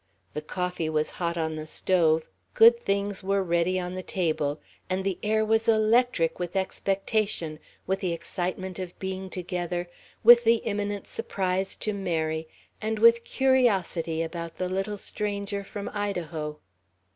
[0.33, 5.03] The coffee was hot on the stove, good things were ready on the table, and
[5.03, 9.87] the air was electric with expectation, with the excitement of being together,
[10.23, 12.47] with the imminent surprise to Mary,
[12.81, 16.57] and with curiosity about the little stranger from Idaho.